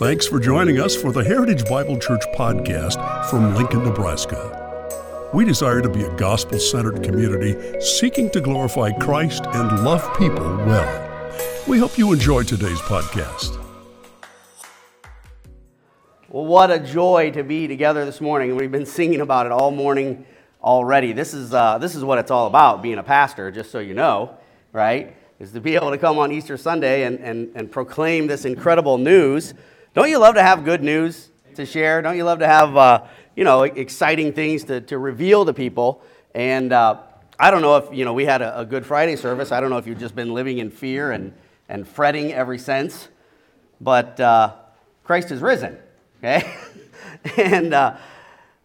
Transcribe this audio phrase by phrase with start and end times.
[0.00, 5.28] Thanks for joining us for the Heritage Bible Church podcast from Lincoln, Nebraska.
[5.34, 10.56] We desire to be a gospel centered community seeking to glorify Christ and love people
[10.64, 11.34] well.
[11.68, 13.62] We hope you enjoy today's podcast.
[16.30, 18.56] Well, what a joy to be together this morning.
[18.56, 20.24] We've been singing about it all morning
[20.64, 21.12] already.
[21.12, 23.92] This is, uh, this is what it's all about, being a pastor, just so you
[23.92, 24.34] know,
[24.72, 25.14] right?
[25.38, 28.96] Is to be able to come on Easter Sunday and, and, and proclaim this incredible
[28.96, 29.52] news.
[29.92, 32.00] Don't you love to have good news to share?
[32.00, 36.02] Don't you love to have, uh, you know, exciting things to, to reveal to people?
[36.32, 36.98] And uh,
[37.40, 39.50] I don't know if, you know, we had a, a, Good Friday service.
[39.50, 41.32] I don't know if you've just been living in fear and,
[41.68, 43.08] and fretting ever since.
[43.80, 44.54] But uh,
[45.02, 45.76] Christ is risen,
[46.18, 46.54] okay?
[47.36, 47.96] and uh,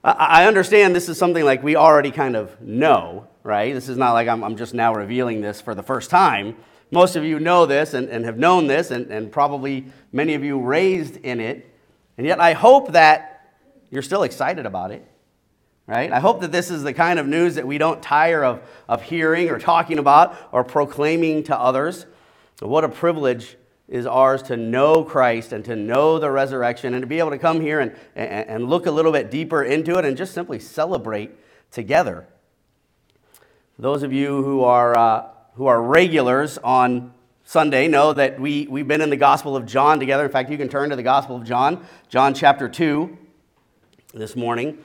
[0.03, 3.73] I understand this is something like we already kind of know, right?
[3.73, 6.55] This is not like I'm, I'm just now revealing this for the first time.
[6.95, 10.45] Most of you know this and, and have known this, and, and probably many of
[10.45, 11.69] you raised in it.
[12.17, 13.51] And yet, I hope that
[13.91, 15.05] you're still excited about it,
[15.87, 16.09] right?
[16.09, 19.01] I hope that this is the kind of news that we don't tire of, of
[19.01, 22.05] hearing or talking about or proclaiming to others.
[22.61, 23.57] What a privilege
[23.89, 27.37] is ours to know Christ and to know the resurrection and to be able to
[27.37, 30.59] come here and, and, and look a little bit deeper into it and just simply
[30.59, 31.31] celebrate
[31.71, 32.25] together.
[33.77, 37.13] Those of you who are, uh, who are regulars on
[37.45, 40.25] Sunday know that we, we've been in the Gospel of John together.
[40.25, 43.17] In fact, you can turn to the Gospel of John, John chapter 2,
[44.13, 44.77] this morning.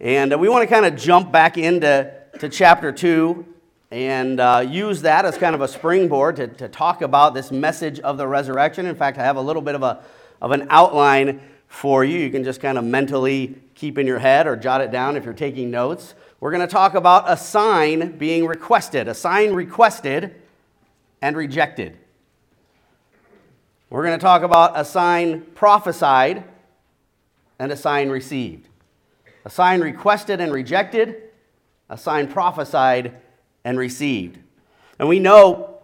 [0.00, 3.44] And uh, we want to kind of jump back into to chapter 2
[3.90, 8.00] and uh, use that as kind of a springboard to, to talk about this message
[8.00, 8.86] of the resurrection.
[8.86, 10.02] In fact, I have a little bit of, a,
[10.40, 12.18] of an outline for you.
[12.18, 15.24] You can just kind of mentally keep in your head or jot it down if
[15.24, 16.14] you're taking notes.
[16.44, 20.34] We're going to talk about a sign being requested, a sign requested
[21.22, 21.96] and rejected.
[23.88, 26.44] We're going to talk about a sign prophesied
[27.58, 28.68] and a sign received.
[29.46, 31.16] A sign requested and rejected,
[31.88, 33.14] a sign prophesied
[33.64, 34.38] and received.
[34.98, 35.78] And we know,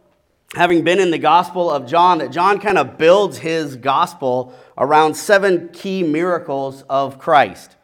[0.54, 5.14] having been in the Gospel of John, that John kind of builds his gospel around
[5.14, 7.76] seven key miracles of Christ.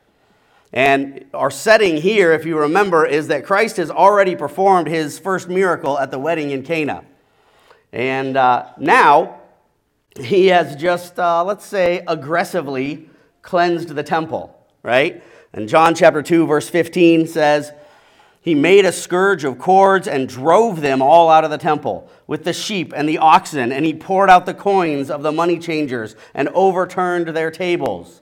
[0.76, 5.48] And our setting here, if you remember, is that Christ has already performed his first
[5.48, 7.02] miracle at the wedding in Cana.
[7.94, 9.40] And uh, now,
[10.20, 13.08] he has just, uh, let's say, aggressively
[13.40, 15.24] cleansed the temple, right?
[15.54, 17.72] And John chapter 2, verse 15 says,
[18.42, 22.44] he made a scourge of cords and drove them all out of the temple with
[22.44, 26.16] the sheep and the oxen, and he poured out the coins of the money changers
[26.34, 28.20] and overturned their tables.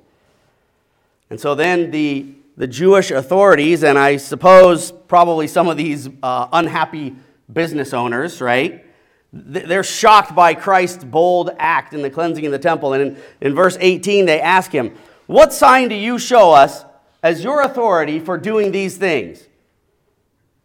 [1.31, 6.49] And so then the, the Jewish authorities, and I suppose probably some of these uh,
[6.53, 7.17] unhappy
[7.53, 8.85] business owners, right?
[9.33, 12.93] They're shocked by Christ's bold act in the cleansing of the temple.
[12.93, 14.95] And in, in verse 18, they ask him,
[15.27, 16.85] What sign do you show us
[17.23, 19.45] as your authority for doing these things?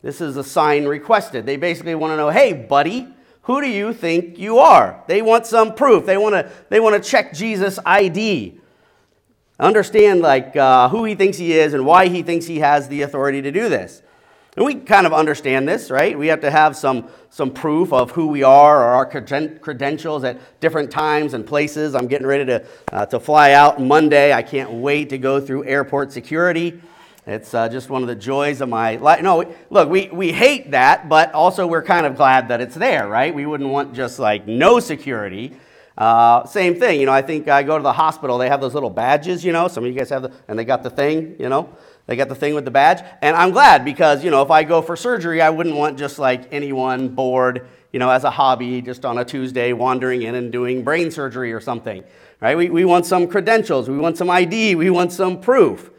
[0.03, 1.45] This is a sign requested.
[1.45, 3.07] They basically want to know, hey, buddy,
[3.43, 5.03] who do you think you are?
[5.07, 6.05] They want some proof.
[6.05, 8.59] They want to, they want to check Jesus' ID.
[9.59, 13.01] Understand like uh, who he thinks he is and why he thinks he has the
[13.01, 14.01] authority to do this.
[14.55, 16.17] And we kind of understand this, right?
[16.17, 20.39] We have to have some, some proof of who we are or our credentials at
[20.59, 21.93] different times and places.
[21.93, 24.33] I'm getting ready to, uh, to fly out Monday.
[24.33, 26.81] I can't wait to go through airport security.
[27.27, 29.21] It's uh, just one of the joys of my life.
[29.21, 33.07] No, look, we, we hate that, but also we're kind of glad that it's there,
[33.07, 33.33] right?
[33.33, 35.55] We wouldn't want just like no security.
[35.99, 38.73] Uh, same thing, you know, I think I go to the hospital, they have those
[38.73, 41.35] little badges, you know, some of you guys have the, and they got the thing,
[41.37, 43.03] you know, they got the thing with the badge.
[43.21, 46.17] And I'm glad because, you know, if I go for surgery, I wouldn't want just
[46.17, 50.53] like anyone bored, you know, as a hobby, just on a Tuesday wandering in and
[50.53, 52.05] doing brain surgery or something,
[52.39, 52.55] right?
[52.55, 55.91] We, we want some credentials, we want some ID, we want some proof.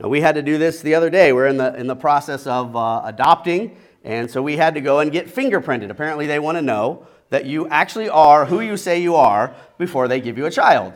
[0.00, 1.32] Now, we had to do this the other day.
[1.32, 5.00] We're in the, in the process of uh, adopting, and so we had to go
[5.00, 5.88] and get fingerprinted.
[5.88, 10.06] Apparently, they want to know that you actually are who you say you are before
[10.06, 10.92] they give you a child.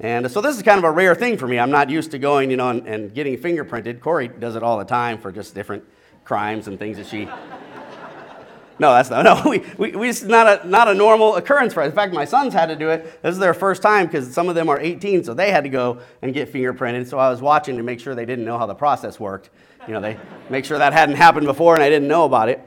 [0.00, 1.60] And so this is kind of a rare thing for me.
[1.60, 4.00] I'm not used to going, you know, and, and getting fingerprinted.
[4.00, 5.84] Corey does it all the time for just different
[6.24, 7.26] crimes and things that she
[8.80, 9.24] no, that's not.
[9.24, 11.90] No, we, we, we, it's not a, not a normal occurrence for us.
[11.90, 13.22] In fact, my sons had to do it.
[13.22, 15.70] This is their first time because some of them are 18, so they had to
[15.70, 17.06] go and get fingerprinted.
[17.06, 19.50] So I was watching to make sure they didn't know how the process worked.
[19.86, 20.18] You know, they
[20.50, 22.60] make sure that hadn't happened before and I didn't know about it.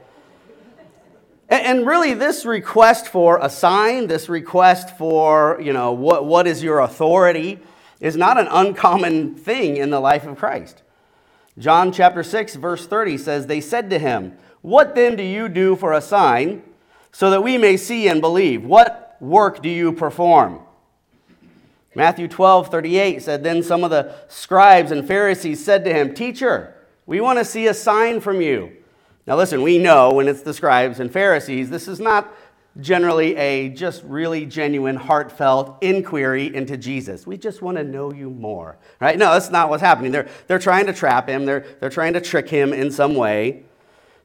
[1.50, 6.62] And, really, this request for a sign, this request for, you know, what, what is
[6.62, 7.58] your authority,
[7.98, 10.82] is not an uncommon thing in the life of Christ.
[11.58, 15.74] John chapter 6, verse 30 says, They said to him, what then do you do
[15.76, 16.62] for a sign
[17.12, 18.64] so that we may see and believe?
[18.64, 20.60] What work do you perform?
[21.94, 26.74] Matthew 12, 38 said, Then some of the scribes and Pharisees said to him, Teacher,
[27.06, 28.76] we want to see a sign from you.
[29.26, 32.32] Now, listen, we know when it's the scribes and Pharisees, this is not
[32.78, 37.26] generally a just really genuine, heartfelt inquiry into Jesus.
[37.26, 39.18] We just want to know you more, right?
[39.18, 40.12] No, that's not what's happening.
[40.12, 43.64] They're, they're trying to trap him, they're, they're trying to trick him in some way.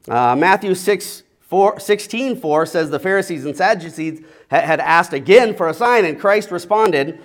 [0.07, 5.67] Uh, Matthew 6, 4, 16 4 says the Pharisees and Sadducees had asked again for
[5.67, 7.19] a sign, and Christ responded,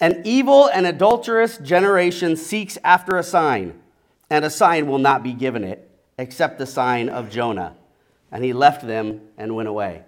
[0.00, 3.80] An evil and adulterous generation seeks after a sign,
[4.28, 5.89] and a sign will not be given it,
[6.20, 7.74] except the sign of Jonah.
[8.30, 10.04] And he left them and went away.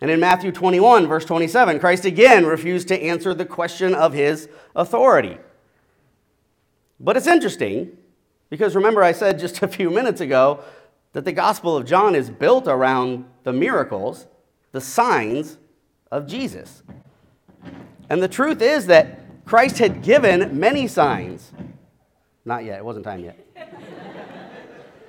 [0.00, 4.48] And in Matthew 21, verse 27, Christ again refused to answer the question of his
[4.76, 5.38] authority.
[7.00, 7.96] But it's interesting
[8.50, 10.62] because remember, I said just a few minutes ago
[11.12, 14.26] that the Gospel of John is built around the miracles,
[14.72, 15.56] the signs
[16.10, 16.82] of Jesus.
[18.10, 21.50] And the truth is that Christ had given many signs.
[22.44, 23.38] Not yet, it wasn't time yet.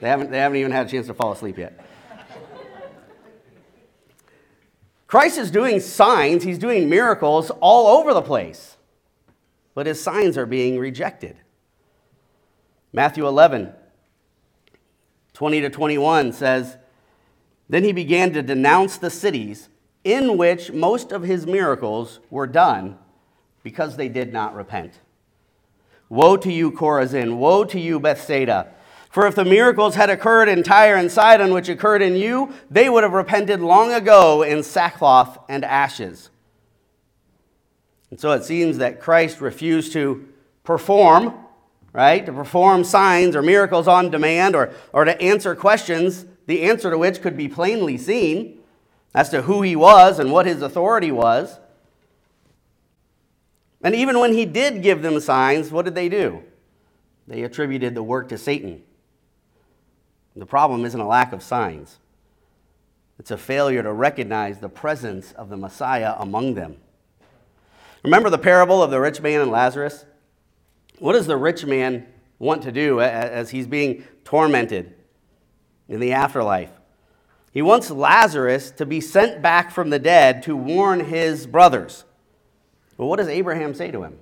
[0.02, 1.80] They, haven't, they haven't even had a chance to fall asleep yet.
[5.08, 8.78] Christ is doing signs, he's doing miracles all over the place,
[9.76, 11.38] but his signs are being rejected.
[12.94, 13.74] Matthew 11,
[15.34, 16.78] 20 to 21 says,
[17.70, 19.70] Then he began to denounce the cities
[20.04, 22.98] in which most of his miracles were done
[23.64, 25.00] because they did not repent.
[26.10, 27.38] Woe to you, Chorazin!
[27.38, 28.74] Woe to you, Bethsaida!
[29.12, 32.90] For if the miracles had occurred in Tyre and Sidon, which occurred in you, they
[32.90, 36.30] would have repented long ago in sackcloth and ashes.
[38.10, 40.28] And so it seems that Christ refused to
[40.64, 41.34] perform,
[41.92, 42.26] right?
[42.26, 46.98] To perform signs or miracles on demand or, or to answer questions, the answer to
[46.98, 48.60] which could be plainly seen
[49.14, 51.60] as to who he was and what his authority was.
[53.84, 56.44] And even when he did give them signs, what did they do?
[57.28, 58.84] They attributed the work to Satan.
[60.36, 62.00] The problem isn't a lack of signs,
[63.20, 66.78] it's a failure to recognize the presence of the Messiah among them.
[68.04, 70.06] Remember the parable of the rich man and Lazarus?
[70.98, 72.08] What does the rich man
[72.40, 74.96] want to do as he's being tormented
[75.88, 76.72] in the afterlife?
[77.52, 82.06] He wants Lazarus to be sent back from the dead to warn his brothers.
[82.98, 84.18] But what does Abraham say to him?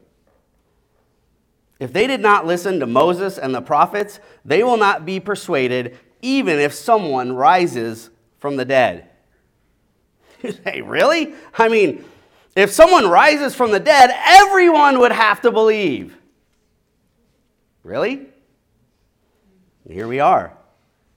[1.80, 5.98] If they did not listen to Moses and the prophets, they will not be persuaded,
[6.22, 8.10] even if someone rises
[8.40, 9.06] from the dead.
[10.42, 11.34] You say, really?
[11.58, 12.06] I mean,
[12.56, 16.16] if someone rises from the dead, everyone would have to believe.
[17.84, 18.28] Really?
[19.90, 20.56] here we are,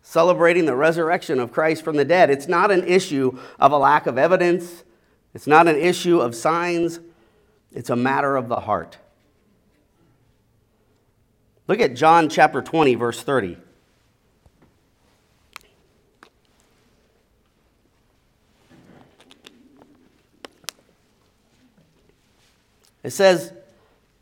[0.00, 2.31] celebrating the resurrection of Christ from the dead.
[2.31, 4.82] It's not an issue of a lack of evidence,
[5.35, 7.00] it's not an issue of signs,
[7.73, 8.97] it's a matter of the heart.
[11.72, 13.56] Look at John chapter 20, verse 30.
[23.02, 23.54] It says,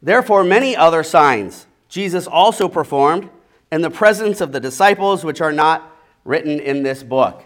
[0.01, 3.29] Therefore, many other signs Jesus also performed
[3.73, 5.93] in the presence of the disciples, which are not
[6.23, 7.43] written in this book.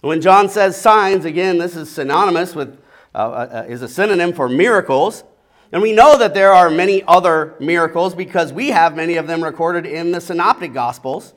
[0.00, 2.80] When John says signs, again, this is synonymous with,
[3.16, 5.24] uh, uh, is a synonym for miracles.
[5.72, 9.42] And we know that there are many other miracles because we have many of them
[9.42, 11.32] recorded in the Synoptic Gospels.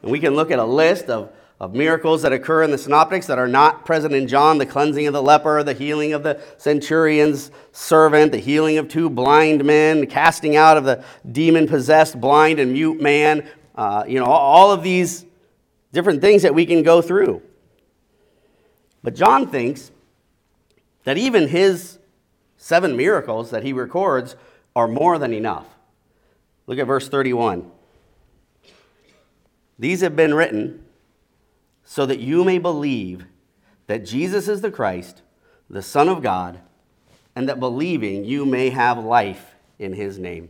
[0.00, 3.26] And we can look at a list of, of miracles that occur in the Synoptics
[3.26, 6.40] that are not present in John the cleansing of the leper, the healing of the
[6.56, 12.18] centurion's servant, the healing of two blind men, the casting out of the demon possessed
[12.18, 13.46] blind and mute man.
[13.74, 15.26] Uh, you know, all of these
[15.92, 17.42] different things that we can go through.
[19.02, 19.90] But John thinks
[21.04, 21.98] that even his
[22.64, 24.36] seven miracles that he records
[24.74, 25.66] are more than enough.
[26.66, 27.70] Look at verse 31.
[29.78, 30.82] These have been written
[31.84, 33.26] so that you may believe
[33.86, 35.20] that Jesus is the Christ,
[35.68, 36.58] the Son of God,
[37.36, 40.48] and that believing you may have life in his name.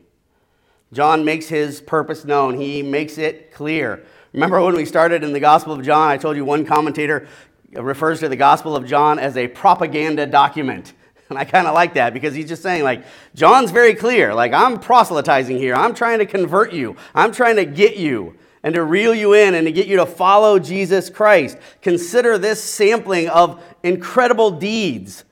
[0.93, 4.05] John makes his purpose known, he makes it clear.
[4.33, 7.27] Remember when we started in the Gospel of John, I told you one commentator
[7.73, 10.93] refers to the Gospel of John as a propaganda document.
[11.31, 13.05] And I kind of like that because he's just saying, like,
[13.35, 14.35] John's very clear.
[14.35, 15.75] Like, I'm proselytizing here.
[15.75, 16.97] I'm trying to convert you.
[17.15, 20.07] I'm trying to get you and to reel you in and to get you to
[20.07, 21.59] follow Jesus Christ.
[21.83, 25.25] Consider this sampling of incredible deeds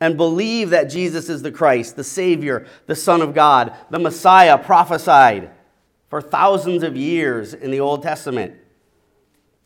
[0.00, 4.58] and believe that Jesus is the Christ, the Savior, the Son of God, the Messiah
[4.58, 5.50] prophesied
[6.08, 8.54] for thousands of years in the Old Testament.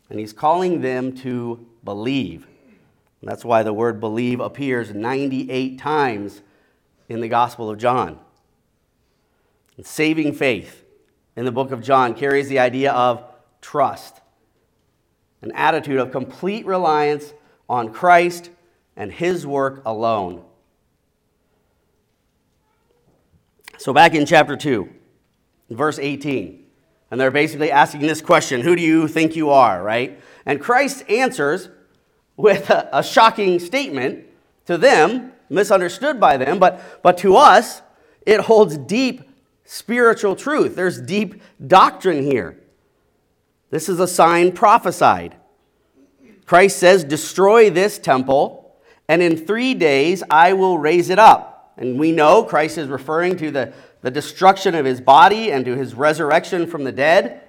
[0.09, 2.47] And he's calling them to believe.
[3.21, 6.41] That's why the word believe appears 98 times
[7.09, 8.17] in the Gospel of John.
[9.75, 10.85] And saving faith
[11.35, 13.23] in the book of John carries the idea of
[13.61, 14.21] trust,
[15.41, 17.33] an attitude of complete reliance
[17.67, 18.49] on Christ
[18.95, 20.43] and his work alone.
[23.77, 24.89] So, back in chapter 2,
[25.69, 26.65] verse 18,
[27.11, 30.19] and they're basically asking this question Who do you think you are, right?
[30.45, 31.69] And Christ answers
[32.39, 34.25] with a, a shocking statement
[34.65, 37.81] to them, misunderstood by them, but, but to us,
[38.25, 39.29] it holds deep
[39.65, 40.73] spiritual truth.
[40.73, 42.57] There's deep doctrine here.
[43.71, 45.35] This is a sign prophesied.
[46.45, 48.73] Christ says, Destroy this temple,
[49.09, 51.73] and in three days I will raise it up.
[51.75, 55.75] And we know Christ is referring to the, the destruction of his body and to
[55.75, 57.41] his resurrection from the dead.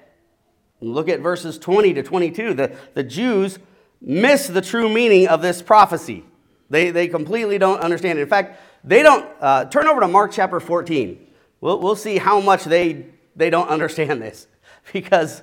[0.80, 2.54] Look at verses 20 to 22.
[2.54, 3.60] The, the Jews
[4.00, 6.24] miss the true meaning of this prophecy.
[6.70, 8.22] They, they completely don't understand it.
[8.22, 9.28] In fact, they don't.
[9.40, 11.26] Uh, turn over to Mark chapter 14.
[11.60, 14.46] We'll, we'll see how much they, they don't understand this.
[14.94, 15.42] Because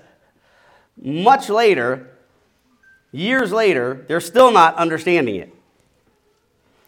[1.01, 2.09] much later,
[3.11, 5.53] years later, they're still not understanding it.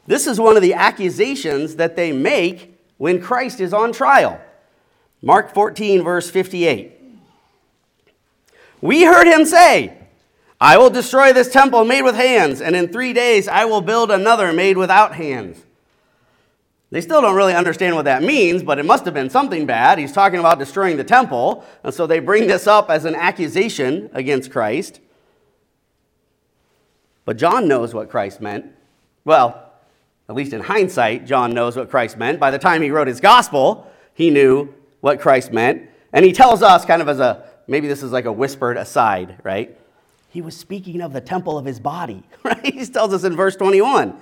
[0.07, 4.41] This is one of the accusations that they make when Christ is on trial.
[5.21, 6.99] Mark 14, verse 58.
[8.81, 9.98] We heard him say,
[10.61, 14.11] I will destroy this temple made with hands, and in three days I will build
[14.11, 15.63] another made without hands.
[16.91, 19.99] They still don't really understand what that means, but it must have been something bad.
[19.99, 24.09] He's talking about destroying the temple, and so they bring this up as an accusation
[24.11, 24.99] against Christ.
[27.25, 28.65] But John knows what Christ meant.
[29.23, 29.71] Well,
[30.27, 32.39] at least in hindsight, John knows what Christ meant.
[32.39, 35.89] By the time he wrote his gospel, he knew what Christ meant.
[36.11, 39.37] And he tells us, kind of as a maybe this is like a whispered aside,
[39.43, 39.78] right?
[40.29, 42.65] He was speaking of the temple of his body, right?
[42.65, 44.15] He tells us in verse 21.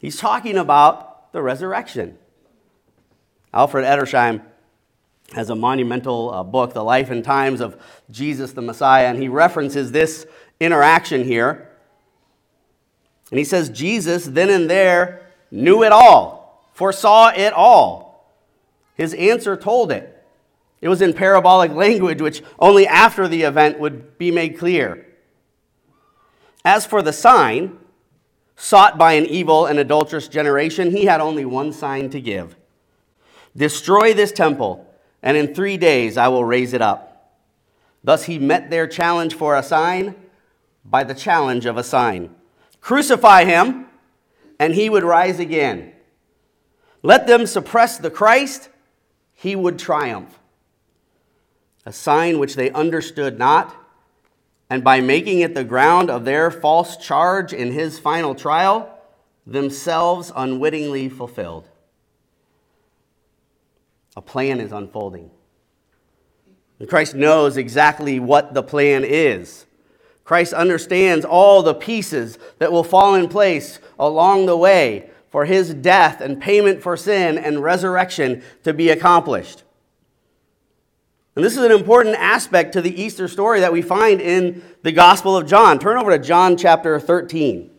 [0.00, 2.16] He's talking about the resurrection.
[3.52, 4.42] Alfred Edersheim
[5.34, 7.76] has a monumental uh, book, The Life and Times of
[8.10, 10.26] Jesus the Messiah, and he references this
[10.60, 11.70] interaction here.
[13.30, 18.34] And he says, Jesus then and there knew it all, foresaw it all.
[18.94, 20.17] His answer told it.
[20.80, 25.06] It was in parabolic language, which only after the event would be made clear.
[26.64, 27.78] As for the sign
[28.56, 32.56] sought by an evil and adulterous generation, he had only one sign to give
[33.56, 34.86] Destroy this temple,
[35.22, 37.34] and in three days I will raise it up.
[38.04, 40.14] Thus he met their challenge for a sign
[40.84, 42.34] by the challenge of a sign.
[42.80, 43.86] Crucify him,
[44.60, 45.92] and he would rise again.
[47.02, 48.68] Let them suppress the Christ,
[49.34, 50.38] he would triumph.
[51.86, 53.74] A sign which they understood not,
[54.68, 58.94] and by making it the ground of their false charge in his final trial,
[59.46, 61.68] themselves unwittingly fulfilled.
[64.16, 65.30] A plan is unfolding.
[66.78, 69.66] And Christ knows exactly what the plan is.
[70.24, 75.72] Christ understands all the pieces that will fall in place along the way for his
[75.72, 79.62] death and payment for sin and resurrection to be accomplished.
[81.38, 84.90] And this is an important aspect to the Easter story that we find in the
[84.90, 85.78] Gospel of John.
[85.78, 87.70] Turn over to John chapter 13.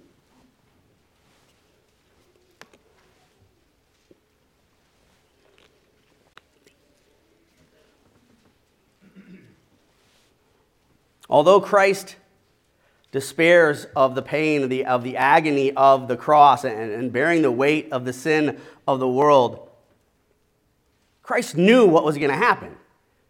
[11.29, 12.15] Although Christ
[13.11, 17.41] despairs of the pain, of the, of the agony of the cross, and, and bearing
[17.41, 19.69] the weight of the sin of the world.
[21.23, 22.77] Christ knew what was going to happen.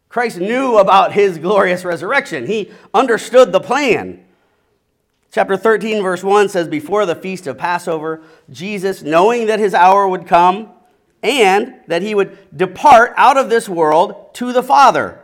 [0.09, 2.47] Christ knew about his glorious resurrection.
[2.47, 4.25] He understood the plan.
[5.31, 10.07] Chapter 13, verse 1 says, Before the feast of Passover, Jesus, knowing that his hour
[10.07, 10.69] would come
[11.21, 15.21] and that he would depart out of this world to the Father,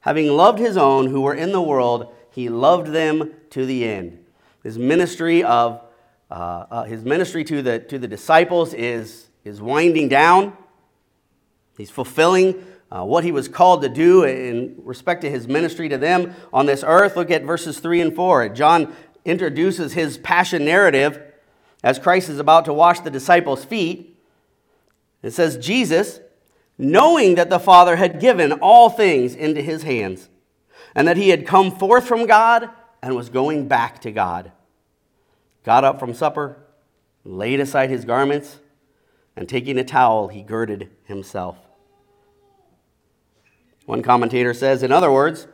[0.00, 4.24] having loved his own who were in the world, he loved them to the end.
[4.62, 5.82] His ministry of
[6.30, 10.56] uh, uh, his ministry to the to the disciples is is winding down.
[11.76, 15.98] He's fulfilling uh, what he was called to do in respect to his ministry to
[15.98, 17.16] them on this earth.
[17.16, 18.48] Look at verses three and four.
[18.48, 21.20] John introduces his passion narrative
[21.82, 24.18] as Christ is about to wash the disciples' feet.
[25.22, 26.20] It says, Jesus,
[26.78, 30.28] knowing that the Father had given all things into his hands
[30.94, 32.70] and that he had come forth from God
[33.02, 34.52] and was going back to God.
[35.64, 36.58] Got up from supper,
[37.24, 38.58] laid aside his garments,
[39.36, 41.56] and taking a towel, he girded himself.
[43.86, 45.46] One commentator says, in other words,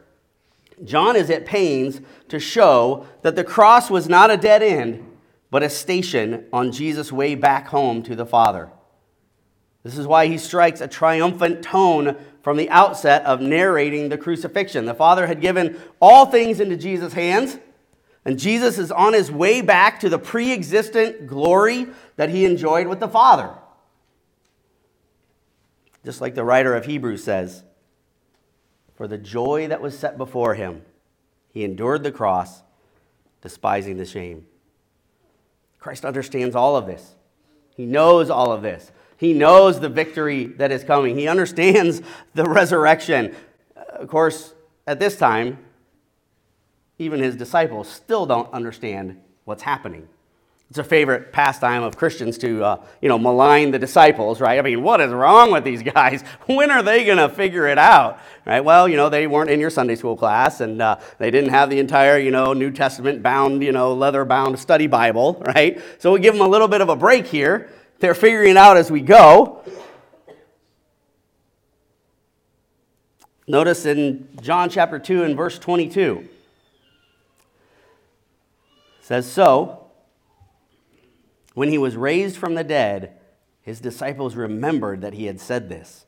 [0.85, 5.07] John is at pains to show that the cross was not a dead end,
[5.51, 8.71] but a station on Jesus' way back home to the Father.
[9.85, 14.87] This is why he strikes a triumphant tone from the outset of narrating the crucifixion.
[14.87, 17.59] The Father had given all things into Jesus' hands,
[18.25, 22.87] and Jesus is on his way back to the pre existent glory that he enjoyed
[22.87, 23.53] with the Father.
[26.05, 27.63] Just like the writer of Hebrews says,
[28.95, 30.83] for the joy that was set before him,
[31.53, 32.63] he endured the cross,
[33.41, 34.47] despising the shame.
[35.79, 37.15] Christ understands all of this.
[37.75, 38.93] He knows all of this.
[39.17, 41.17] He knows the victory that is coming.
[41.17, 42.03] He understands
[42.35, 43.35] the resurrection.
[43.77, 44.55] Of course,
[44.87, 45.59] at this time,
[46.99, 50.09] even his disciples still don't understand what's happening.
[50.73, 54.59] It's a favorite pastime of Christians to, uh, you know, malign the disciples, right?
[54.59, 56.25] I mean, what is wrong with these guys?
[56.47, 58.65] When are they going to figure it out, right?
[58.65, 61.69] Well, you know, they weren't in your Sunday school class, and uh, they didn't have
[61.69, 65.79] the entire, you know, New Testament bound, you know, leather bound study Bible, right?
[65.99, 67.69] So we give them a little bit of a break here.
[67.99, 69.63] They're figuring it out as we go.
[73.47, 76.31] Notice in John chapter 2 and verse 22
[79.03, 79.82] says so
[81.55, 83.19] when he was raised from the dead,
[83.63, 86.07] his disciples remembered that he had said this,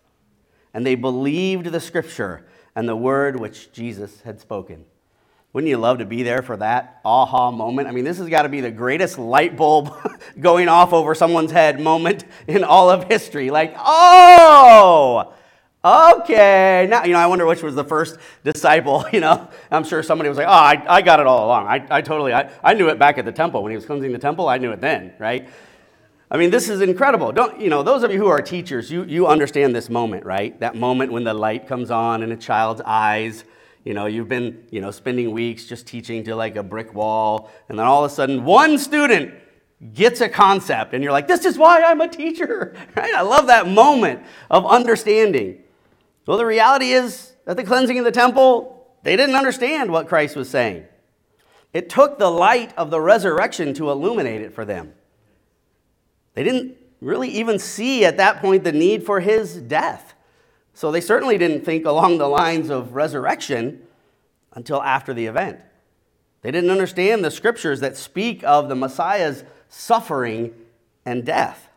[0.73, 4.85] and they believed the scripture and the word which Jesus had spoken.
[5.53, 7.87] Wouldn't you love to be there for that aha moment?
[7.87, 9.95] I mean, this has got to be the greatest light bulb
[10.41, 13.51] going off over someone's head moment in all of history.
[13.51, 15.33] Like, oh,
[15.85, 16.87] okay.
[16.89, 19.05] Now, you know, I wonder which was the first disciple.
[19.15, 21.69] You know, I'm sure somebody was like, oh, I, I got it all along.
[21.69, 23.63] I, I totally, I, I knew it back at the temple.
[23.63, 25.49] When he was cleansing the temple, I knew it then, right?
[26.31, 27.31] I mean, this is incredible.
[27.31, 30.59] Don't, you know, those of you who are teachers, you, you understand this moment, right?
[30.59, 33.45] That moment when the light comes on in a child's eyes.
[33.85, 37.51] You know, you've been, you know, spending weeks just teaching to like a brick wall,
[37.69, 39.35] and then all of a sudden, one student
[39.93, 43.15] gets a concept, and you're like, this is why I'm a teacher, right?
[43.15, 45.64] I love that moment of understanding.
[46.27, 50.37] Well, the reality is that the cleansing of the temple, they didn't understand what Christ
[50.37, 50.85] was saying.
[51.73, 54.95] It took the light of the resurrection to illuminate it for them.
[56.35, 60.15] They didn't really even see at that point the need for his death.
[60.73, 63.83] So they certainly didn't think along the lines of resurrection
[64.53, 65.61] until after the event.
[66.43, 70.55] They didn't understand the scriptures that speak of the Messiah's suffering
[71.05, 71.69] and death.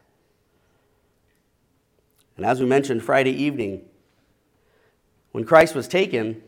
[2.36, 3.82] And as we mentioned Friday evening,
[5.32, 6.42] when Christ was taken,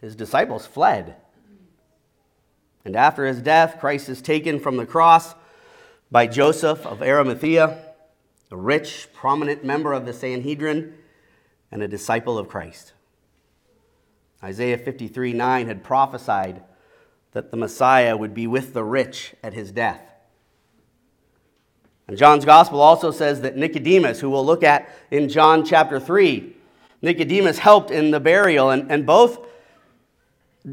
[0.00, 1.16] his disciples fled.
[2.84, 5.34] And after his death, Christ is taken from the cross
[6.10, 7.78] by Joseph of Arimathea,
[8.50, 10.94] a rich, prominent member of the Sanhedrin
[11.70, 12.94] and a disciple of Christ.
[14.42, 16.62] Isaiah 53 9 had prophesied
[17.32, 20.02] that the Messiah would be with the rich at his death.
[22.08, 26.56] And John's gospel also says that Nicodemus, who we'll look at in John chapter 3,
[27.02, 29.46] Nicodemus helped in the burial, and, and both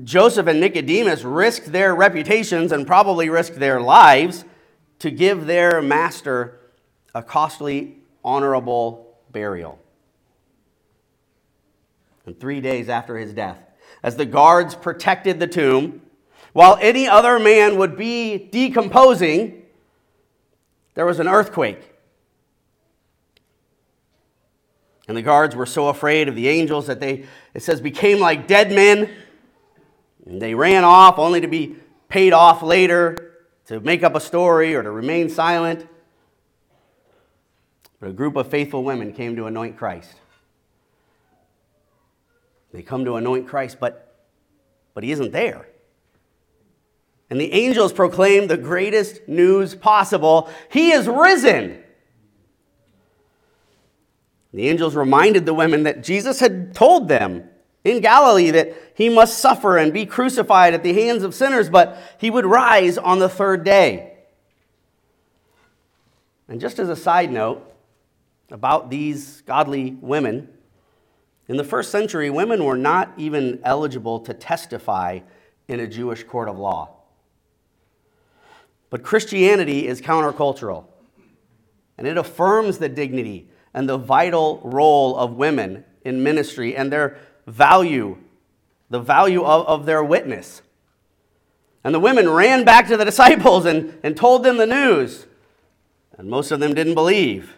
[0.03, 4.43] Joseph and Nicodemus risked their reputations and probably risked their lives
[4.99, 6.59] to give their master
[7.15, 9.79] a costly, honorable burial.
[12.25, 13.59] And three days after his death,
[14.03, 16.01] as the guards protected the tomb,
[16.51, 19.63] while any other man would be decomposing,
[20.95, 21.96] there was an earthquake
[25.07, 28.47] And the guards were so afraid of the angels that they, it says, became like
[28.47, 29.09] dead men.
[30.25, 31.77] And they ran off only to be
[32.09, 33.33] paid off later
[33.67, 35.87] to make up a story or to remain silent.
[37.99, 40.15] But a group of faithful women came to anoint Christ.
[42.73, 44.25] They come to anoint Christ, but,
[44.93, 45.67] but he isn't there.
[47.29, 51.83] And the angels proclaim the greatest news possible He is risen.
[54.57, 57.47] The angels reminded the women that Jesus had told them
[57.83, 61.95] in Galilee that he must suffer and be crucified at the hands of sinners, but
[62.17, 64.17] he would rise on the third day.
[66.47, 67.71] And just as a side note
[68.49, 70.49] about these godly women,
[71.47, 75.19] in the first century, women were not even eligible to testify
[75.67, 76.95] in a Jewish court of law.
[78.89, 80.85] But Christianity is countercultural,
[81.95, 87.15] and it affirms the dignity and the vital role of women in ministry and their
[87.45, 88.17] value,
[88.89, 90.63] the value of, of their witness.
[91.83, 95.27] And the women ran back to the disciples and, and told them the news.
[96.17, 97.53] And most of them didn't believe.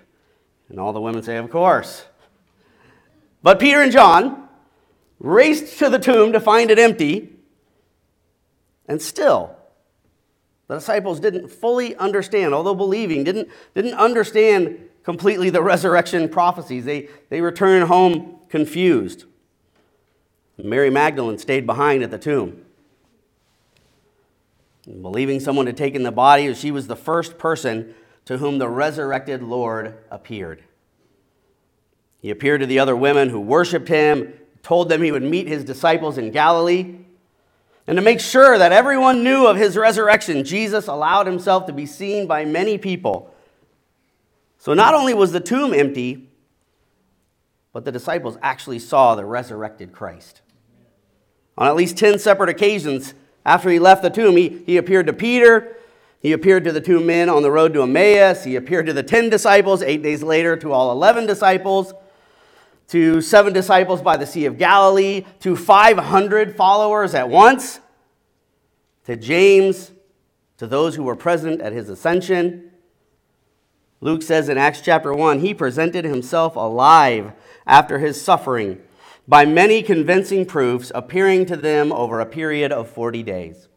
[0.67, 2.03] And all the women say, Of course.
[3.41, 4.49] But Peter and John
[5.19, 7.29] raced to the tomb to find it empty.
[8.89, 9.55] And still,
[10.69, 16.85] the disciples didn't fully understand, although believing, didn't, didn't understand completely the resurrection prophecies.
[16.85, 19.25] They, they return home confused.
[20.57, 22.65] Mary Magdalene stayed behind at the tomb.
[24.85, 29.41] Believing someone had taken the body, she was the first person to whom the resurrected
[29.41, 30.63] Lord appeared.
[32.21, 35.63] He appeared to the other women who worshiped him, told them he would meet his
[35.63, 36.97] disciples in Galilee.
[37.87, 41.85] And to make sure that everyone knew of his resurrection, Jesus allowed himself to be
[41.85, 43.33] seen by many people.
[44.57, 46.29] So not only was the tomb empty,
[47.73, 50.41] but the disciples actually saw the resurrected Christ.
[51.57, 53.13] On at least 10 separate occasions
[53.45, 55.77] after he left the tomb, he, he appeared to Peter,
[56.21, 59.03] he appeared to the two men on the road to Emmaus, he appeared to the
[59.03, 61.93] 10 disciples, eight days later to all 11 disciples
[62.89, 67.79] to seven disciples by the Sea of Galilee, to 500 followers at once,
[69.05, 69.91] to James,
[70.57, 72.71] to those who were present at his ascension.
[74.01, 77.33] Luke says in Acts chapter 1 he presented himself alive
[77.67, 78.81] after his suffering
[79.27, 83.67] by many convincing proofs, appearing to them over a period of 40 days.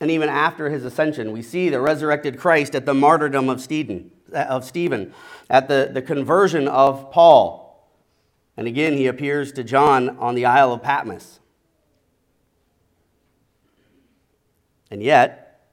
[0.00, 4.10] And even after his ascension, we see the resurrected Christ at the martyrdom of Stephen
[4.32, 5.12] Uh, of Stephen,
[5.50, 7.60] at the, the conversion of Paul.
[8.56, 11.40] And again, he appears to John on the Isle of Patmos.
[14.90, 15.68] And yet,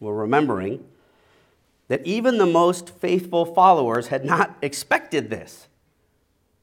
[0.00, 0.84] we're remembering
[1.88, 5.68] that even the most faithful followers had not expected this.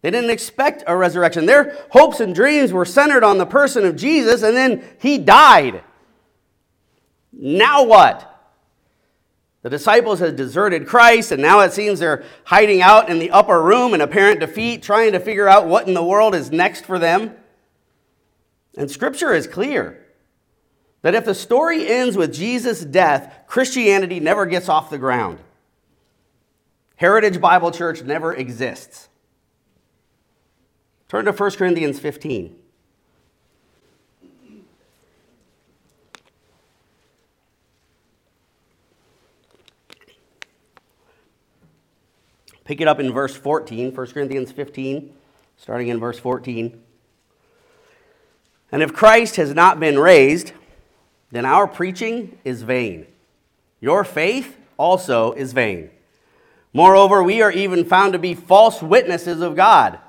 [0.01, 1.45] They didn't expect a resurrection.
[1.45, 5.83] Their hopes and dreams were centered on the person of Jesus, and then he died.
[7.33, 8.36] Now what?
[9.67, 13.61] The disciples had deserted Christ, and now it seems they're hiding out in the upper
[13.61, 16.97] room in apparent defeat, trying to figure out what in the world is next for
[16.97, 17.35] them.
[18.77, 20.05] And Scripture is clear
[21.01, 25.39] that if the story ends with Jesus' death, Christianity never gets off the ground.
[26.95, 29.09] Heritage Bible Church never exists.
[31.09, 32.55] Turn to 1 Corinthians 15.
[42.67, 45.13] Pick it up in verse 14, 1 Corinthians 15,
[45.55, 46.77] starting in verse 14.
[48.73, 50.51] And if Christ has not been raised,
[51.31, 53.07] then our preaching is vain.
[53.79, 55.91] Your faith also is vain.
[56.73, 59.99] Moreover, we are even found to be false witnesses of God,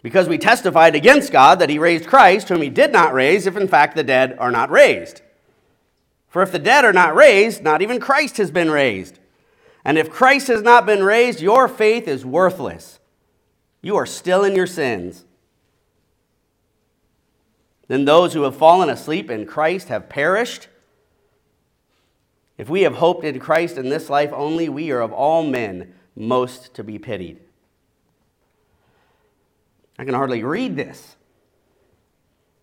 [0.00, 3.56] because we testified against God that he raised Christ, whom he did not raise, if
[3.56, 5.22] in fact the dead are not raised.
[6.28, 9.18] For if the dead are not raised, not even Christ has been raised.
[9.84, 12.98] And if Christ has not been raised, your faith is worthless.
[13.82, 15.24] You are still in your sins.
[17.88, 20.68] Then those who have fallen asleep in Christ have perished.
[22.58, 25.94] If we have hoped in Christ in this life only, we are of all men
[26.14, 27.40] most to be pitied.
[29.98, 31.16] I can hardly read this.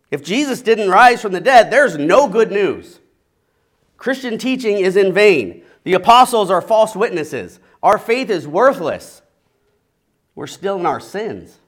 [0.09, 2.99] If Jesus didn't rise from the dead, there's no good news.
[3.97, 5.63] Christian teaching is in vain.
[5.87, 7.61] The apostles are false witnesses.
[7.81, 9.21] Our faith is worthless.
[10.35, 11.59] We're still in our sins.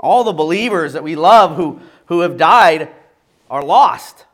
[0.00, 2.88] All the believers that we love who, who have died
[3.50, 4.24] are lost,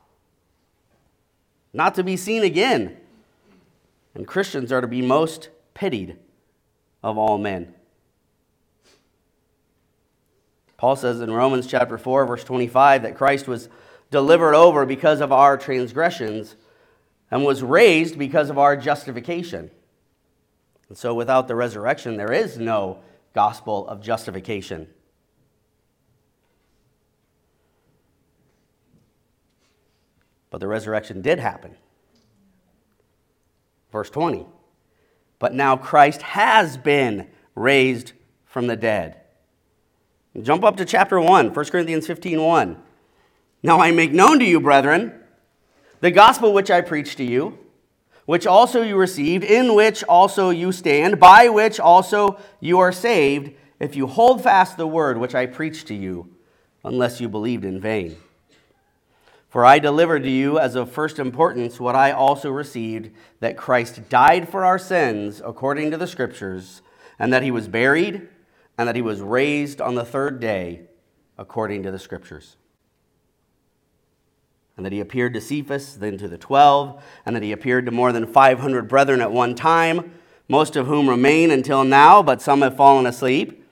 [1.73, 2.97] not to be seen again.
[4.15, 6.17] And Christians are to be most pitied
[7.03, 7.75] of all men.
[10.77, 13.69] Paul says in Romans chapter 4, verse 25, that Christ was
[14.13, 16.55] delivered over because of our transgressions
[17.33, 19.71] and was raised because of our justification.
[20.91, 22.99] And so without the resurrection, there is no
[23.33, 24.87] gospel of justification.
[30.51, 31.75] But the resurrection did happen.
[33.91, 34.45] Verse 20.
[35.39, 38.13] But now Christ has been raised
[38.45, 39.23] from the dead.
[40.43, 42.83] Jump up to chapter 1, 1 Corinthians 15 1.
[43.63, 45.22] Now I make known to you, brethren,
[46.03, 47.57] the gospel which I preached to you,
[48.27, 53.55] which also you received, in which also you stand, by which also you are saved,
[53.79, 56.29] if you hold fast the word which I preached to you,
[56.85, 58.17] unless you believed in vain.
[59.49, 64.09] For I delivered to you as of first importance what I also received that Christ
[64.09, 66.83] died for our sins according to the Scriptures,
[67.17, 68.29] and that he was buried,
[68.77, 70.81] and that he was raised on the third day
[71.39, 72.57] according to the Scriptures
[74.77, 77.93] and that he appeared to Cephas, then to the twelve, and that he appeared to
[77.93, 80.13] more than 500 brethren at one time,
[80.49, 83.65] most of whom remain until now, but some have fallen asleep.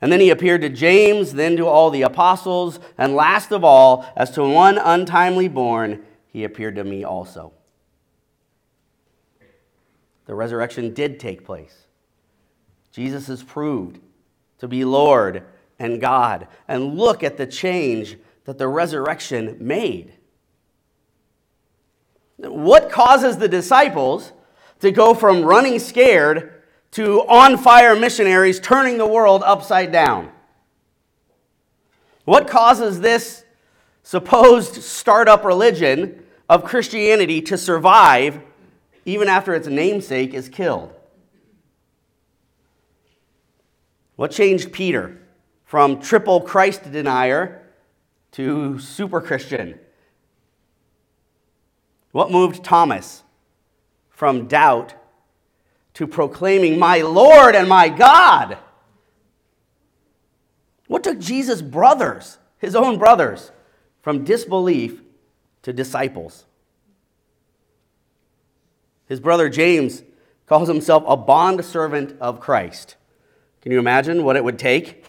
[0.00, 4.10] And then he appeared to James, then to all the apostles, and last of all,
[4.16, 7.52] as to one untimely born, he appeared to me also.
[10.26, 11.86] the resurrection did take place.
[12.92, 13.98] Jesus is proved
[14.58, 15.42] to be Lord
[15.80, 16.46] and God.
[16.68, 20.12] And look at the change that the resurrection made.
[22.42, 24.32] What causes the disciples
[24.80, 30.30] to go from running scared to on fire missionaries turning the world upside down?
[32.24, 33.44] What causes this
[34.02, 38.40] supposed startup religion of Christianity to survive
[39.04, 40.94] even after its namesake is killed?
[44.16, 45.18] What changed Peter
[45.64, 47.66] from triple Christ denier
[48.32, 49.78] to super Christian?
[52.12, 53.22] What moved Thomas
[54.08, 54.94] from doubt
[55.94, 58.58] to proclaiming, My Lord and my God?
[60.86, 63.52] What took Jesus' brothers, his own brothers,
[64.02, 65.02] from disbelief
[65.62, 66.46] to disciples?
[69.06, 70.02] His brother James
[70.46, 72.96] calls himself a bond servant of Christ.
[73.62, 75.04] Can you imagine what it would take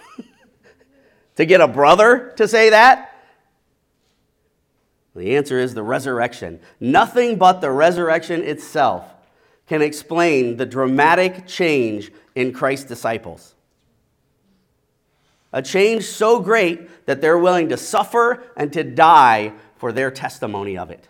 [1.35, 3.10] to get a brother to say that?
[5.15, 6.59] The answer is the resurrection.
[6.79, 9.05] Nothing but the resurrection itself
[9.67, 13.55] can explain the dramatic change in Christ's disciples.
[15.53, 20.77] A change so great that they're willing to suffer and to die for their testimony
[20.77, 21.09] of it.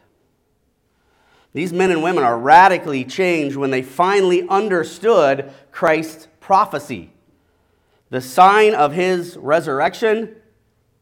[1.53, 7.11] These men and women are radically changed when they finally understood Christ's prophecy.
[8.09, 10.35] The sign of his resurrection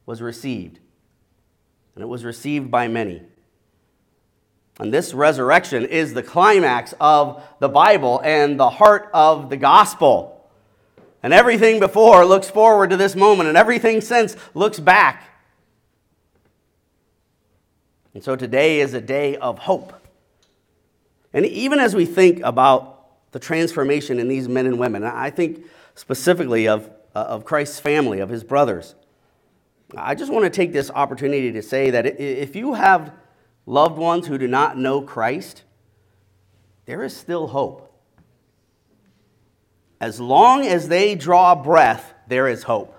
[0.06, 0.80] was received
[2.00, 3.22] and it was received by many.
[4.80, 10.50] And this resurrection is the climax of the Bible and the heart of the gospel.
[11.22, 15.26] And everything before looks forward to this moment, and everything since looks back.
[18.14, 19.92] And so today is a day of hope.
[21.34, 25.66] And even as we think about the transformation in these men and women, I think
[25.96, 28.96] specifically of, uh, of Christ's family, of his brothers.
[29.96, 33.12] I just want to take this opportunity to say that if you have
[33.66, 35.64] loved ones who do not know Christ,
[36.86, 37.86] there is still hope.
[40.00, 42.96] As long as they draw breath, there is hope.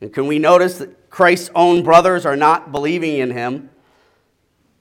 [0.00, 3.70] And can we notice that Christ's own brothers are not believing in him?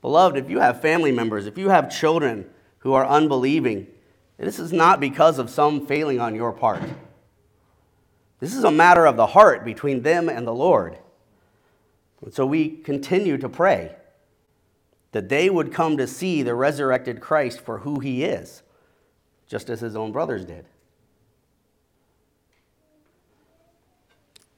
[0.01, 3.87] Beloved, if you have family members, if you have children who are unbelieving,
[4.37, 6.81] this is not because of some failing on your part.
[8.39, 10.97] This is a matter of the heart between them and the Lord.
[12.23, 13.95] And so we continue to pray
[15.11, 18.61] that they would come to see the resurrected Christ for who he is,
[19.47, 20.65] just as his own brothers did.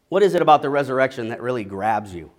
[0.09, 2.31] What is it about the resurrection that really grabs you?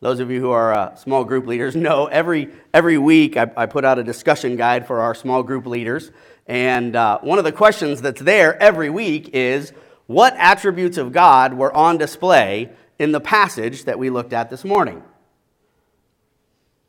[0.00, 3.66] Those of you who are uh, small group leaders know every, every week I, I,
[3.66, 6.10] put out a discussion guide for our small group leaders.
[6.46, 9.72] And uh, one of the questions that's there every week is
[10.08, 14.64] what attributes of God were on display in the passage that we looked at this
[14.64, 15.02] morning.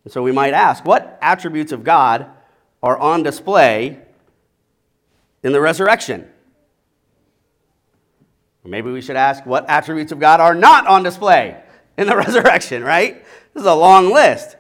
[0.08, 2.28] So we might ask, what attributes of God
[2.82, 4.00] are on display
[5.44, 6.28] in the resurrection?
[8.64, 11.62] Maybe we should ask, what attributes of God are not on display
[11.98, 13.24] in the resurrection, right?
[13.54, 14.56] This is a long list.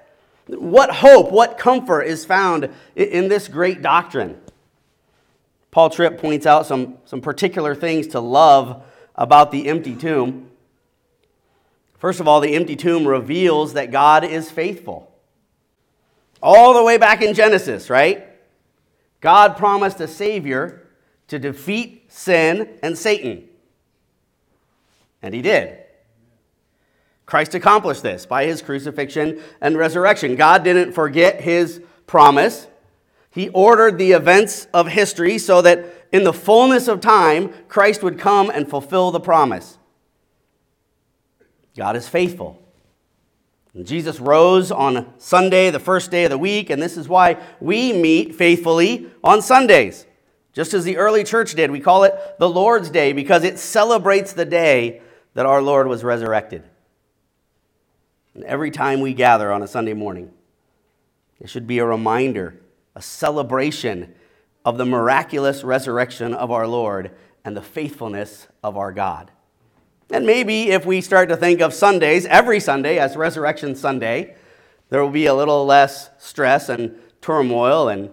[0.47, 4.39] What hope, what comfort is found in this great doctrine?
[5.71, 8.83] Paul Tripp points out some, some particular things to love
[9.15, 10.49] about the empty tomb.
[11.97, 15.11] First of all, the empty tomb reveals that God is faithful.
[16.41, 18.25] All the way back in Genesis, right?
[19.19, 20.87] God promised a Savior
[21.27, 23.43] to defeat sin and Satan.
[25.21, 25.77] And he did.
[27.25, 30.35] Christ accomplished this by his crucifixion and resurrection.
[30.35, 32.65] God didn't forget his promise.
[33.31, 38.17] He ordered the events of history so that in the fullness of time, Christ would
[38.17, 39.77] come and fulfill the promise.
[41.75, 42.61] God is faithful.
[43.73, 47.37] And Jesus rose on Sunday, the first day of the week, and this is why
[47.59, 50.07] we meet faithfully on Sundays.
[50.53, 54.33] Just as the early church did, we call it the Lord's Day because it celebrates
[54.33, 55.01] the day
[55.35, 56.63] that our Lord was resurrected.
[58.33, 60.31] And every time we gather on a Sunday morning,
[61.39, 62.59] it should be a reminder
[62.99, 64.13] a celebration
[64.65, 67.11] of the miraculous resurrection of our Lord
[67.45, 69.31] and the faithfulness of our God.
[70.11, 74.35] And maybe if we start to think of Sundays, every Sunday, as Resurrection Sunday,
[74.89, 78.11] there will be a little less stress and turmoil and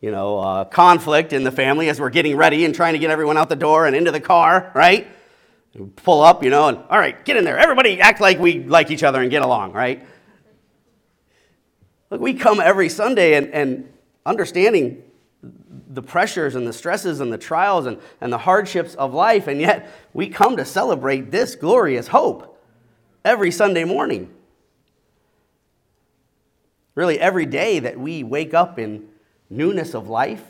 [0.00, 3.10] you know, uh, conflict in the family as we're getting ready and trying to get
[3.10, 5.06] everyone out the door and into the car, right?
[5.94, 7.58] pull up, you know, and all right, get in there.
[7.58, 10.06] Everybody act like we like each other and get along, right?
[12.08, 13.92] Look, we come every Sunday and, and
[14.26, 15.02] understanding
[15.88, 19.60] the pressures and the stresses and the trials and, and the hardships of life, and
[19.60, 22.60] yet we come to celebrate this glorious hope
[23.24, 24.30] every Sunday morning.
[26.94, 29.08] Really, every day that we wake up in
[29.48, 30.42] newness of life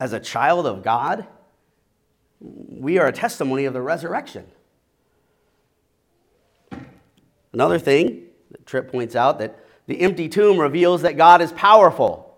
[0.00, 1.26] as a child of God,
[2.40, 4.46] we are a testimony of the resurrection.
[7.52, 12.29] Another thing that Tripp points out that the empty tomb reveals that God is powerful.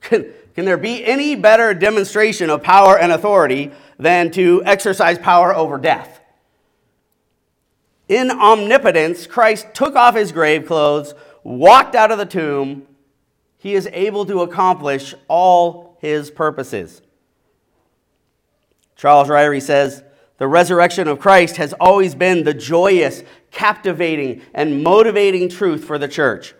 [0.00, 5.54] Can, can there be any better demonstration of power and authority than to exercise power
[5.54, 6.20] over death?
[8.08, 12.86] In omnipotence, Christ took off his grave clothes, walked out of the tomb.
[13.58, 17.02] He is able to accomplish all his purposes.
[18.96, 20.02] Charles Ryrie says,
[20.38, 26.08] the resurrection of Christ has always been the joyous, captivating, and motivating truth for the
[26.08, 26.54] church.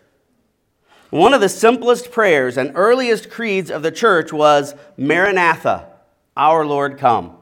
[1.10, 5.86] One of the simplest prayers and earliest creeds of the church was Maranatha,
[6.36, 7.36] our Lord come.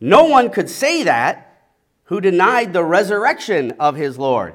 [0.00, 1.70] No one could say that
[2.04, 4.54] who denied the resurrection of his Lord.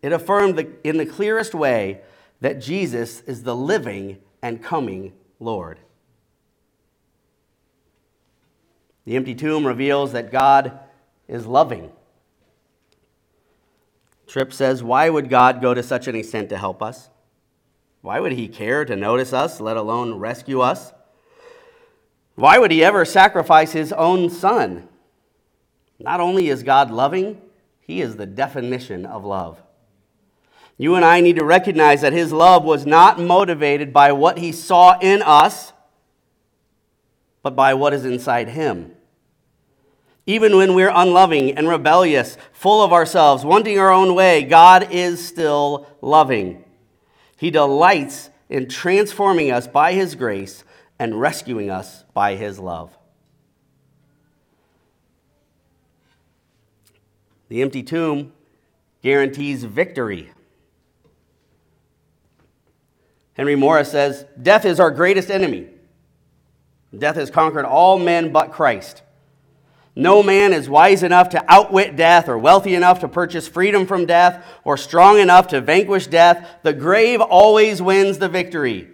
[0.00, 2.02] It affirmed the, in the clearest way
[2.40, 5.78] that Jesus is the living and coming Lord.
[9.04, 10.78] The empty tomb reveals that God
[11.26, 11.90] is loving.
[14.32, 17.10] Tripp says, Why would God go to such an extent to help us?
[18.00, 20.94] Why would he care to notice us, let alone rescue us?
[22.34, 24.88] Why would he ever sacrifice his own son?
[25.98, 27.42] Not only is God loving,
[27.82, 29.60] he is the definition of love.
[30.78, 34.50] You and I need to recognize that his love was not motivated by what he
[34.50, 35.74] saw in us,
[37.42, 38.92] but by what is inside him.
[40.26, 45.26] Even when we're unloving and rebellious, full of ourselves, wanting our own way, God is
[45.26, 46.64] still loving.
[47.36, 50.62] He delights in transforming us by His grace
[50.98, 52.96] and rescuing us by His love.
[57.48, 58.32] The empty tomb
[59.02, 60.32] guarantees victory.
[63.34, 65.68] Henry Morris says, Death is our greatest enemy.
[66.96, 69.02] Death has conquered all men but Christ.
[69.94, 74.06] No man is wise enough to outwit death, or wealthy enough to purchase freedom from
[74.06, 76.48] death, or strong enough to vanquish death.
[76.62, 78.88] The grave always wins the victory.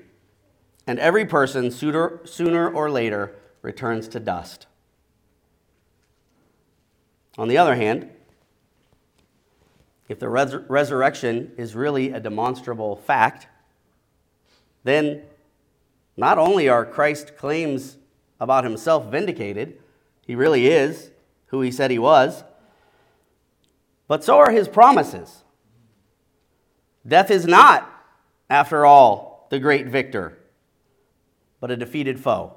[0.87, 4.66] And every person, sooner, or later, returns to dust.
[7.37, 8.11] On the other hand,
[10.08, 13.46] if the res- resurrection is really a demonstrable fact,
[14.82, 15.22] then
[16.16, 17.98] not only are Christ's claims
[18.40, 19.78] about himself vindicated,
[20.29, 21.11] he really is
[21.47, 22.45] who he said he was.
[24.07, 25.43] But so are his promises.
[27.07, 27.91] Death is not,
[28.51, 30.38] after all, the great victor,
[31.61, 32.53] but a defeated foe.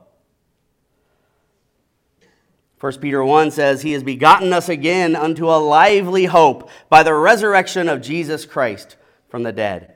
[2.82, 7.14] 1 Peter 1 says, He has begotten us again unto a lively hope by the
[7.14, 8.98] resurrection of Jesus Christ
[9.30, 9.94] from the dead.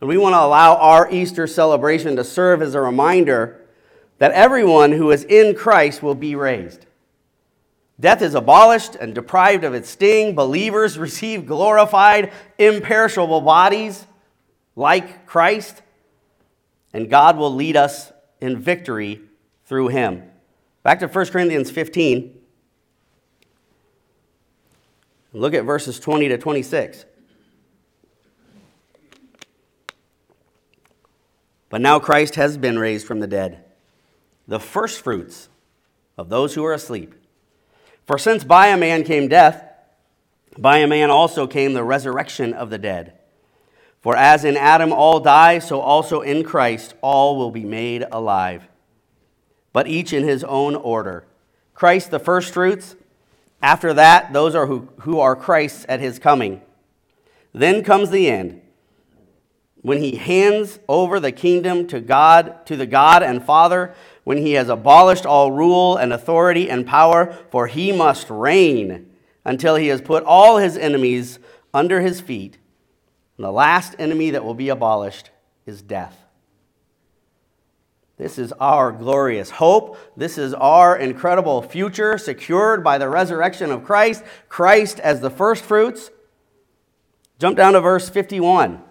[0.00, 3.63] And we want to allow our Easter celebration to serve as a reminder
[4.24, 6.86] that everyone who is in Christ will be raised.
[8.00, 10.34] Death is abolished and deprived of its sting.
[10.34, 14.06] Believers receive glorified, imperishable bodies
[14.76, 15.82] like Christ,
[16.94, 19.20] and God will lead us in victory
[19.66, 20.22] through him.
[20.82, 22.34] Back to 1 Corinthians 15.
[25.34, 27.04] Look at verses 20 to 26.
[31.68, 33.64] But now Christ has been raised from the dead
[34.46, 35.48] the firstfruits
[36.16, 37.14] of those who are asleep.
[38.06, 39.64] For since by a man came death,
[40.58, 43.18] by a man also came the resurrection of the dead.
[44.00, 48.68] For as in Adam all die, so also in Christ all will be made alive.
[49.72, 51.24] But each in his own order.
[51.72, 52.96] Christ the firstfruits,
[53.62, 56.60] after that, those are who, who are Christ's at his coming.
[57.52, 58.60] Then comes the end
[59.84, 64.52] when he hands over the kingdom to God, to the God and Father, when he
[64.52, 69.10] has abolished all rule and authority and power, for he must reign
[69.44, 71.38] until he has put all his enemies
[71.72, 72.58] under his feet.
[73.36, 75.30] And the last enemy that will be abolished
[75.66, 76.24] is death.
[78.16, 79.98] This is our glorious hope.
[80.16, 86.10] This is our incredible future secured by the resurrection of Christ, Christ as the firstfruits.
[87.40, 88.83] Jump down to verse 51.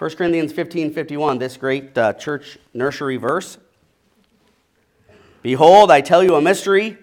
[0.00, 3.58] 1 Corinthians 15 51, this great uh, church nursery verse.
[5.42, 6.96] Behold, I tell you a mystery.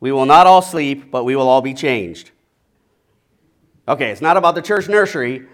[0.00, 2.30] We will not all sleep, but we will all be changed.
[3.86, 5.46] Okay, it's not about the church nursery,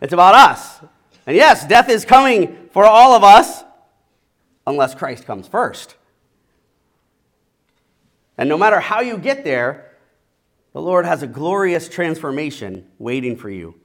[0.00, 0.78] it's about us.
[1.26, 3.64] And yes, death is coming for all of us
[4.68, 5.96] unless Christ comes first.
[8.38, 9.96] And no matter how you get there,
[10.72, 13.80] the Lord has a glorious transformation waiting for you.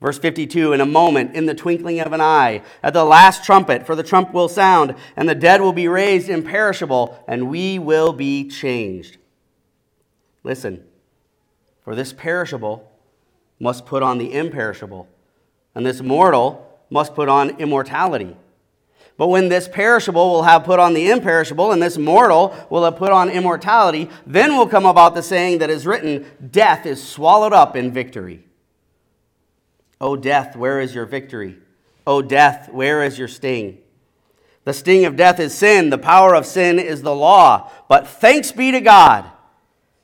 [0.00, 3.86] Verse 52 In a moment, in the twinkling of an eye, at the last trumpet,
[3.86, 8.12] for the trump will sound, and the dead will be raised imperishable, and we will
[8.12, 9.18] be changed.
[10.44, 10.84] Listen,
[11.82, 12.90] for this perishable
[13.58, 15.08] must put on the imperishable,
[15.74, 18.36] and this mortal must put on immortality.
[19.16, 22.96] But when this perishable will have put on the imperishable, and this mortal will have
[22.96, 27.52] put on immortality, then will come about the saying that is written Death is swallowed
[27.52, 28.44] up in victory.
[30.00, 31.58] O death, where is your victory?
[32.06, 33.78] O death, where is your sting?
[34.64, 37.70] The sting of death is sin, the power of sin is the law.
[37.88, 39.24] But thanks be to God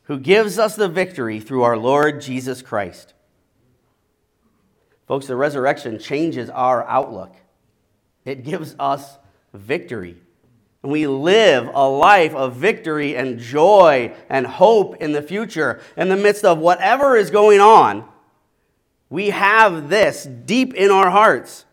[0.04, 3.14] who gives us the victory through our Lord Jesus Christ.
[5.06, 7.34] Folks, the resurrection changes our outlook,
[8.24, 9.18] it gives us
[9.52, 10.16] victory.
[10.82, 16.10] And we live a life of victory and joy and hope in the future in
[16.10, 18.06] the midst of whatever is going on
[19.14, 21.66] we have this deep in our hearts.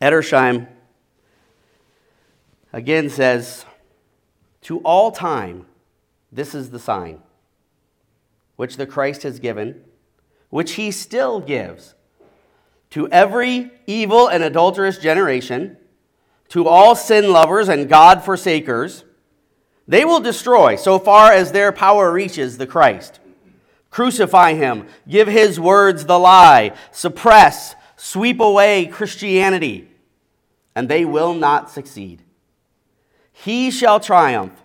[0.00, 0.68] Edersheim
[2.72, 3.64] again says,
[4.60, 5.66] To all time,
[6.30, 7.20] this is the sign
[8.54, 9.82] which the Christ has given,
[10.50, 11.96] which he still gives
[12.90, 15.76] to every evil and adulterous generation,
[16.50, 19.02] to all sin lovers and God forsakers.
[19.88, 23.18] They will destroy so far as their power reaches the Christ.
[23.94, 24.88] Crucify him.
[25.08, 26.72] Give his words the lie.
[26.90, 29.88] Suppress, sweep away Christianity,
[30.74, 32.20] and they will not succeed.
[33.30, 34.60] He shall triumph.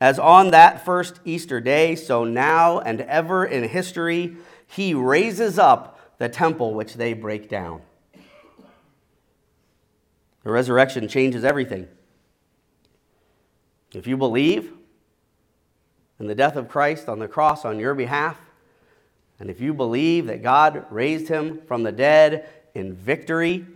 [0.00, 4.34] As on that first Easter day, so now and ever in history,
[4.66, 7.82] he raises up the temple which they break down.
[10.42, 11.86] The resurrection changes everything.
[13.92, 14.72] If you believe,
[16.20, 18.38] and the death of Christ on the cross on your behalf,
[19.40, 23.66] and if you believe that God raised him from the dead in victory,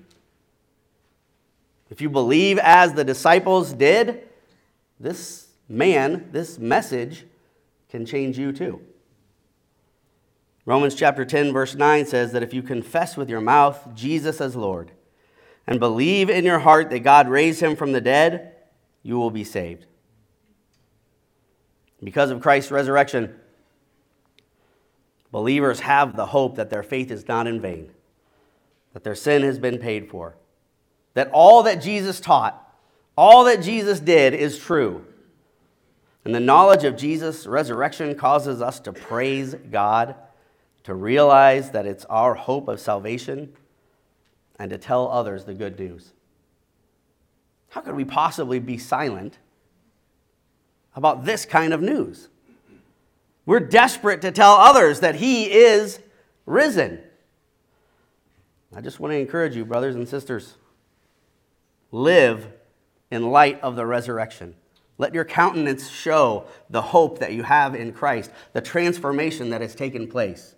[1.90, 4.28] if you believe as the disciples did,
[5.00, 7.24] this man, this message
[7.88, 8.80] can change you too.
[10.66, 14.54] Romans chapter 10, verse 9 says that if you confess with your mouth Jesus as
[14.54, 14.90] Lord
[15.66, 18.52] and believe in your heart that God raised him from the dead,
[19.02, 19.86] you will be saved.
[22.04, 23.34] Because of Christ's resurrection,
[25.32, 27.90] believers have the hope that their faith is not in vain,
[28.92, 30.36] that their sin has been paid for,
[31.14, 32.60] that all that Jesus taught,
[33.16, 35.04] all that Jesus did is true.
[36.24, 40.14] And the knowledge of Jesus' resurrection causes us to praise God,
[40.84, 43.52] to realize that it's our hope of salvation,
[44.58, 46.12] and to tell others the good news.
[47.70, 49.38] How could we possibly be silent
[50.94, 52.28] about this kind of news.
[53.46, 56.00] We're desperate to tell others that He is
[56.46, 57.00] risen.
[58.74, 60.54] I just want to encourage you, brothers and sisters,
[61.92, 62.48] live
[63.10, 64.54] in light of the resurrection.
[64.98, 69.74] Let your countenance show the hope that you have in Christ, the transformation that has
[69.74, 70.54] taken place.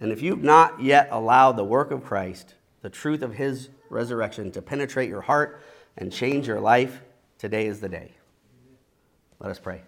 [0.00, 4.50] And if you've not yet allowed the work of Christ, the truth of his resurrection,
[4.52, 5.62] to penetrate your heart
[5.96, 7.02] and change your life,
[7.38, 8.12] today is the day.
[9.42, 9.80] Let us pray.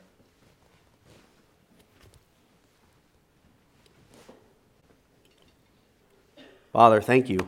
[6.72, 7.38] Father, thank you.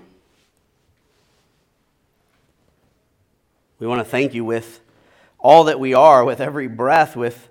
[3.81, 4.81] We want to thank you with
[5.41, 7.49] all that we are, with every breath, with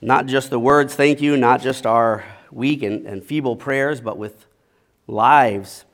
[0.00, 4.16] not just the words thank you, not just our weak and, and feeble prayers, but
[4.16, 4.46] with
[5.06, 5.84] lives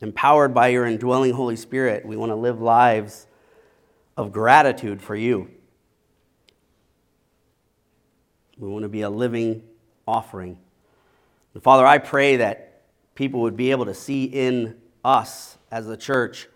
[0.00, 2.06] empowered by your indwelling Holy Spirit.
[2.06, 3.26] We want to live lives
[4.16, 5.53] of gratitude for you.
[8.58, 9.62] We want to be a living
[10.06, 10.58] offering.
[11.54, 12.82] And Father, I pray that
[13.14, 16.48] people would be able to see in us as the church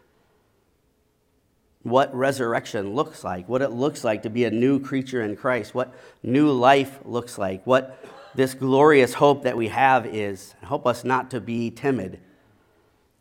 [1.83, 5.75] what resurrection looks like, what it looks like to be a new creature in Christ,
[5.75, 10.55] what new life looks like, what this glorious hope that we have is.
[10.63, 12.21] Help us not to be timid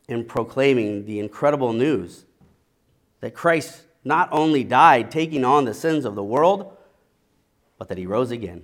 [0.07, 2.25] in proclaiming the incredible news
[3.21, 6.75] that Christ not only died taking on the sins of the world,
[7.78, 8.63] but that he rose again.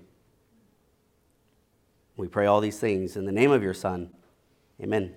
[2.16, 4.12] We pray all these things in the name of your Son.
[4.82, 5.16] Amen.